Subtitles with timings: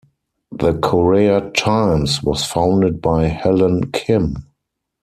[0.51, 4.47] "The Korea Times" was founded by Helen Kim.